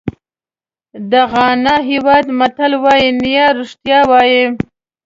[1.11, 4.43] د غانا هېواد متل وایي نیا رښتیا وایي.